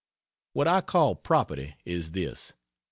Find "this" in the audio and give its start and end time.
2.09-2.55